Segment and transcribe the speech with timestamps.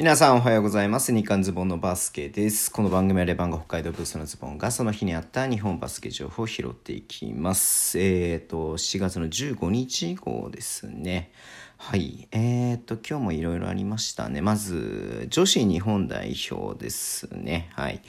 [0.00, 1.14] 皆さんおはようございます。
[1.14, 2.72] 日刊ズボンのバスケです。
[2.72, 8.00] この番組はレバンガ北海道ブースのズボンがその日にあった日本バスケ情報を拾っていきます。
[8.00, 11.32] えっ、ー、と、4月の15日号ですね。
[11.76, 12.28] はい。
[12.32, 14.40] えっ、ー、と、今日もいろいろありましたね。
[14.40, 17.68] まず、女子日本代表ですね。
[17.74, 18.00] はい。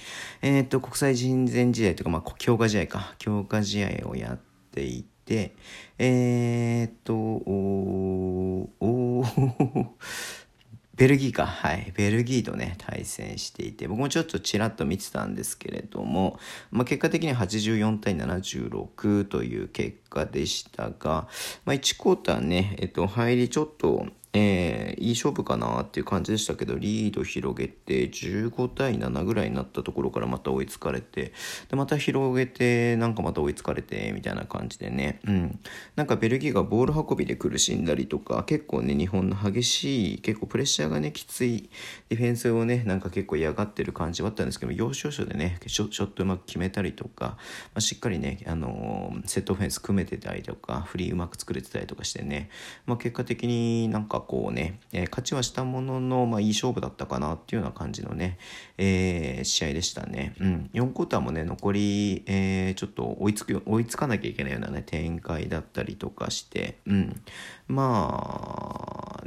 [0.42, 3.16] えっ、ー、と、国際人前試合とか、まあ、強化試合か。
[3.18, 4.39] 強化試合をやっ
[4.73, 5.55] ていて、
[5.98, 9.88] えっ、と、おー、おー
[11.02, 11.47] ベルギーか。
[11.47, 11.91] はい。
[11.97, 16.38] ベルギーとね、対戦していて、僕もちょっとちらっと見てたんですけれども、
[16.70, 21.27] まあ、結果的に84対76という結果でしたが、
[21.66, 31.34] まあ、1クォーターね、えっと、入りちょっと、えー、いい勝負かなっていう感じでしたけど、リード広げて15対7ぐらいになったところからまた追いつかれて、
[31.70, 35.60] で、また広げて、なんかまた追いつかれて、みたいな感じでね、うん。
[35.96, 41.70] なんかベルギーがボール運びで苦しんだりとか、結構ね、日本の激しい、結構プレッシャーがね、きつい
[42.10, 47.38] ディフェンスをね、なんか結構嫌がってる感じはあったんですけど、要所要所でね、ショットうまく決めたりとか、ま
[47.76, 52.49] あ、しっかりね、あのー、セットオフェンス組めてたりとか、フリーうまく作れてたりとかしてね、
[52.86, 58.37] まあ、結果的になんかこうね、えー、勝ちはしたものの、まあ、いい勝負だったかなっていうような感じのね、
[58.77, 60.35] えー、試合でしたね。
[60.39, 67.22] うん、4クォーターもね、残り、えー、ちょっと追いつく、追いつかなきゃいけないようなね、展開だったりとかして、うん、
[67.67, 68.50] まあ、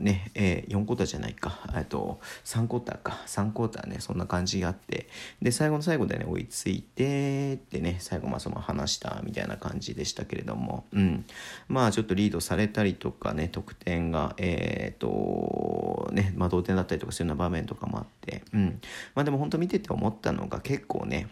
[0.05, 5.09] ね、えー、4クォーターじゃないか、えっと、3クォーターか、3クォーターね、そんな感じがあって、
[5.41, 11.25] で、最後の最後でね、追いついて、ってね、最後まあその話したみたいな感じでしたけれども、うん、
[11.69, 18.81] まあちょっとリードされたりとかね、得点が、えっ、ー、と、ね、まあ同点だったりとかするような場面とかもあって、うん、
[19.15, 21.29] まあでも本当見てて思ったのが結構ね、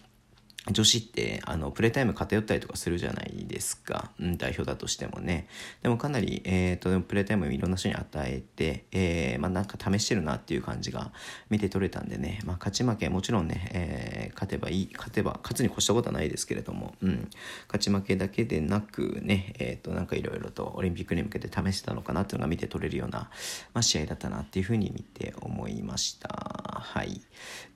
[0.70, 5.48] 女子ってあのプレータイム偏ったりとかするじゃないですか、うん、代表だとしてもね。
[5.82, 11.10] でもかなり、えーと、プレータイムいろんな人に与えて、えー、まあ、なんか試してるなっていう感じが
[11.50, 17.28] 見て取れたんでね、まあ、勝ち負けもちろんね、えー、勝てばいい勝てば勝つに越したことはないですけれども、うん、
[17.66, 23.30] 勝ち負けだけでなくね、えーと、なんかいろいろとオリンピックに向けて試してたのかなっていうのが見て取れるような、
[23.74, 26.28] まあ、試合だったなっていうふうに見て思いました。
[26.28, 27.20] はい。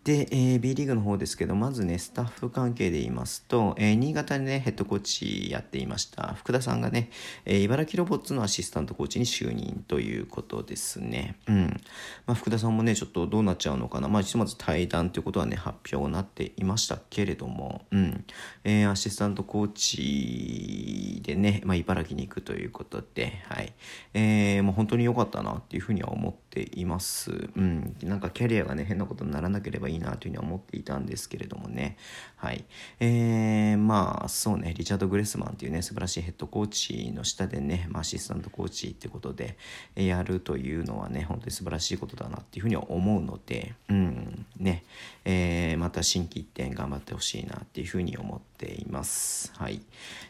[0.06, 7.10] で、えー、B リーグの方ですけどまずねスタッフ関係で言いますと、えー、新潟でね、ヘッドコーチやっていました、福田さんがね、
[7.44, 11.34] えー、茨城ロボッツのアシスタントコーチに就任ということですね。
[11.48, 11.80] うん。
[12.24, 14.06] まあ、福田さんもね、ちょっとどうなっちゃうのかな。
[14.06, 18.24] まあ、ひとまず対談ということはね、発表になっていましたけれども、うん。
[18.62, 23.72] えー、アシスタントコーチでね、まあ、茨城に行くということで、はい。
[24.14, 27.50] えー、もう本当に良かったなっていうふうには思っています。
[27.56, 27.96] うん。
[28.04, 31.96] なんかキャリアがね、変なことにならなければいいなというふうには思っていたんですけれどもね。
[32.36, 32.64] はい。
[33.00, 39.58] えー、まあ、そうね、リチャード・グレスマンっていうね、素晴らしいヘッドコーチの下でね、まあ、アシスタントコーチってことで、
[39.96, 44.84] やるというのはね、本当に素晴らしいことだなっていうふうには思うので、うん、ね、
[45.24, 49.52] えー、また心機一転頑張ってほしいなっていうふうに思っています。
[49.56, 49.80] はい。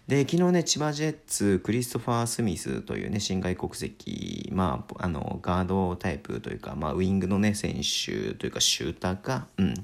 [0.09, 9.75] で、昨日ね、千葉ジェッツ、クリストファー・スミスというね、新外国籍、まあ、あの、ガードタイプというか、まあ、ウイングのね、選手というか、シューターか、うん、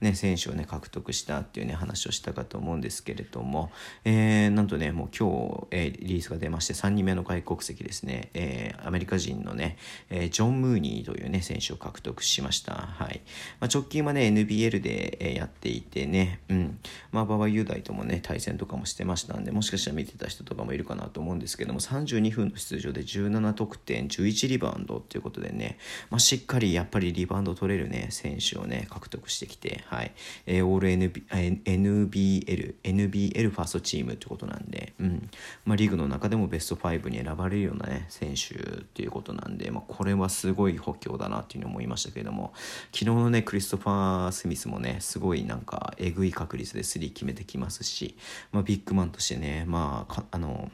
[0.00, 3.70] ね、選手をね、獲得したっていうね、話をしたかと思うんですけれども、
[4.04, 9.76] えー、なんとね、もう今日、えー、リリースが出まして、3人目の外国籍ですね、えー、アメリカ人のね、
[10.10, 12.74] えー、ジョン・ムーニーというね、選手を獲得しました。
[12.74, 13.20] はい。
[13.60, 16.78] まあ、直近はね、NBL で、えー、やっていてね、うん。
[17.12, 30.12] まあ、馬場雄大ともね、対戦とかもしてましたんで、もしかしたら見てた人とかもいるかなと思うんですけども、32分の出場で17得点、11リバウンドっていうことでね、まあ、しっかりやっぱりリバウンド取れるね、選手をね、獲得してきて、はい。
[30.46, 31.26] えー、オール NB
[31.64, 35.30] NBL、NBL ファーストチームってことなんで、うん。
[35.64, 42.52] まあ、リーグの中でもベスト5に選ばれるようなね、選手っていうことなんで、まあ、これはすごい補強だなっていうふうに思いましたけれども、
[42.92, 48.16] 昨日のね、クリストファー・スミスもね、すごいなんか、えぐい確率でスリー決めてきますし、
[48.52, 50.70] まあ、ビッグマンとしてね、まあ、あの、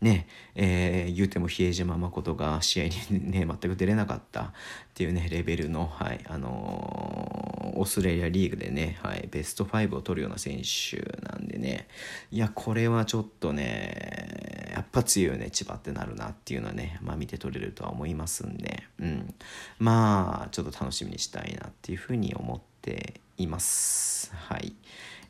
[0.00, 4.50] ね、えー、言うても比江島誠が試合にね、全く出れなかったっ
[4.94, 10.96] ていうね、レベルの、はい、あのー、オーストラリアリーグでね、はい、ベスト5を取るような選手
[11.30, 11.88] なんでね、
[12.30, 19.34] いや、これはちょっとね、やっぱ強いよね、千葉ってなるなっていうのはね、まあ見て取れるとは思いますんで、うん。
[19.78, 24.32] まあ、ちょっと楽しみにしたいなっていうふうに思っています。
[24.34, 24.72] はい。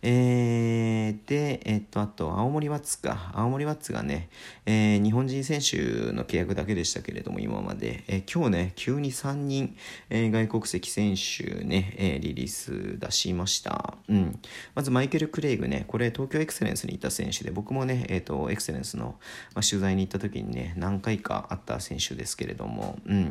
[0.04, 3.30] えー、で、えっと、あと、青森ワッツか。
[3.34, 4.30] 青森ワッツがね、
[4.66, 9.76] えー、日本人選手の契約だけでしたけれども、今まで、えー、今日ね、急に3人、
[10.10, 13.96] えー、外国籍選手ね、えー、リリース出しました。
[14.08, 14.40] うん。
[14.74, 19.20] まず、マイケル・クレイグね、これ、東京エクセレンスにいた選手で、僕もね、えっ、ー、と、エクセレンスの、
[19.54, 23.28] まあ、取材に行った時にね、何回か会った選手ですけれども、うん。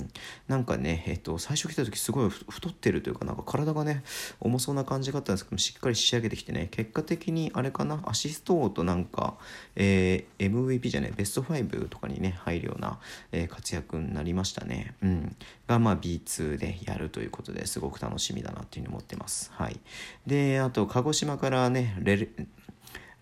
[0.47, 4.03] なんかね、えっ、ー、と、最初来た時すごい太ってるというか、なんか体がね、
[4.39, 9.35] 重そうな感じがあったんですけどしっかり仕上げてきてね、結果的にあれかな、アシスト王となんか、
[9.75, 12.99] えー、MVP じゃない、ベスト5とかにね、入るような、
[13.31, 14.93] えー、活躍になりましたね。
[15.01, 15.35] うん。
[15.67, 19.51] が、まあ B2 でやるということですごく楽しみだなっていうふうに思ってます。
[19.53, 19.79] はい。
[20.27, 22.29] で、あと、鹿児島からね、レ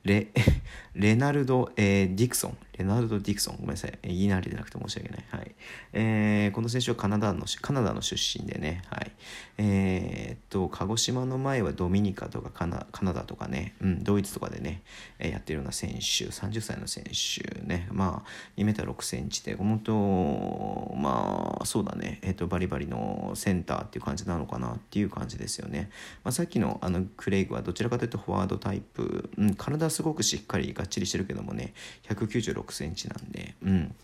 [0.04, 0.28] レ、
[0.96, 2.58] レナルド、えー、ディクソン。
[2.80, 3.58] レナルド・ディクソン。
[3.58, 4.00] ごめんなさい。
[4.04, 5.26] 言い慣れてなくて申し訳ない。
[5.32, 5.52] はい。
[5.92, 9.12] えー、この選手はカナダの、カナダの出身でね、はい。
[9.58, 14.82] えー、っと、鹿児島の前はドミニカとかカナカナダとかね、うん、ドイツとかでね、
[15.20, 15.98] えー、やってるような選手、
[16.28, 25.90] 30歳の選手ね、まあ、2メーター6センチで、本当、まあ、そうだね、えー、っと、バリバリのセンターっていう感じなのかなっていう感じですよね。
[26.24, 31.74] まあ、さっきのあのクレイグはどちらかというとフォワードタイプ、うん、体すごくしっかりがっちりしてるけどもね、
[32.08, 33.96] 196センチなんで、うん。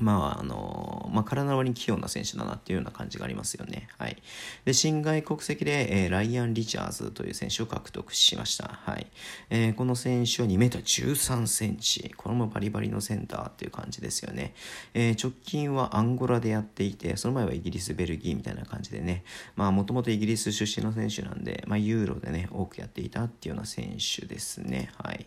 [0.00, 3.88] まあ、あの、まあ、体の割に器用な選手だなっていうような感じがありますよね。
[3.96, 4.16] はい。
[4.64, 8.80] で、新外国籍で、えー、ライアン・リチャーズという選手を獲得しました。
[8.82, 9.06] はい。
[9.50, 12.12] えー、この選手は2メートル13センチ。
[12.16, 14.54] これもバリバリのセンターっていう感じですよね。
[14.94, 19.22] えー、直近はアンゴラでやっていて、その前はイギリス、ベルギーみたいな感じでね、
[19.56, 24.90] もともとイギリス出身の選手なんで、まあ、ユーロでね、多くやっていたっていうような選手ですね。
[24.98, 25.26] はい。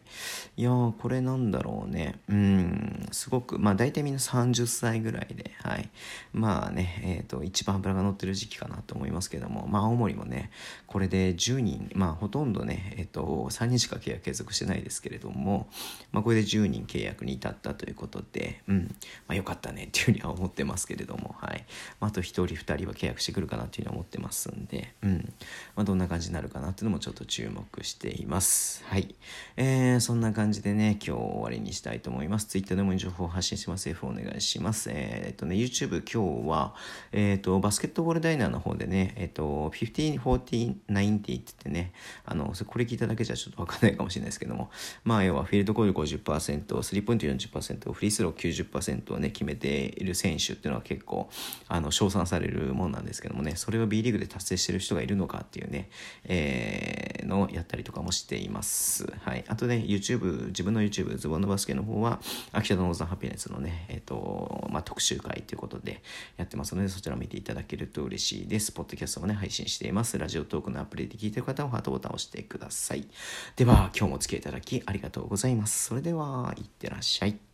[0.57, 2.19] いやー、これなんだろうね。
[2.27, 5.89] うん、すごく、まあ、大体みんな30 30歳ぐらいで、はい。
[6.33, 10.51] まあね、えっ、ー、と、一番脂が乗ってる時期かなと思いますけども、まあ、青森もね、
[10.87, 15.67] これで10人、まあ、ほとんどね、えっ、ー、と、3人しか契約継続してないですけれども、
[16.11, 18.95] まあ、これで10人契約に至ったということで、うん、
[19.27, 21.65] まあ、よかったねっていうふうには思ってますけれども、はい。
[21.99, 25.33] まあ、あと1人、2人は契約してくるかなっていうふうに思ってますんで、うん。
[25.75, 28.83] まあ、どんな感じになるかなっていうのもちょっと注目しています。
[28.85, 29.15] はい。
[29.55, 32.47] えー、そんな感じでね、今日終わりにしたいと思います。
[32.47, 33.89] Twitter でも情報を発信します。
[33.89, 34.46] F お願いします。
[34.47, 34.89] します。
[34.91, 36.73] えっ、とね、YouTube 今日は、
[37.11, 41.93] えっ、と、バスケットボールダイナーの方でね、えっ、ー、と、50、40、90って言ってね、
[42.25, 44.69] あの、これ聞いただけじゃちょっとわかんないかもしれないですけども、
[45.03, 51.29] まあ、要はフィールドゴール50%、スリーポイント40%、フリースロー90%をね、決めている選手っていうのは結構、
[51.67, 55.89] あの、称賛されるもんなんですけどもね、それを B リーグで達成してる人がいるのかっていうね、
[56.25, 59.11] えー、のやったりとかもしています。
[59.21, 59.43] はい。
[59.47, 62.19] あとね、YouTube、自分の YouTube、ズボンのバスケの方は、
[62.51, 66.01] 秋田のノーザンハピネスのね、えっ、ー、と、まあ、特集会ということで
[66.37, 68.71] やってますので、そちらを見ていただけると嬉しいです。
[68.71, 70.17] ポッドキャストもね、配信しています。
[70.17, 73.07] ラジオトークのアプリで聞いてる方はハートボタンを押してください。
[73.55, 75.85] では、今日もお付き合いいただきありがとうございます。
[75.85, 77.46] それでは、いってらっしゃい。